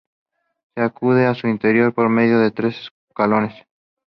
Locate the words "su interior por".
1.35-2.09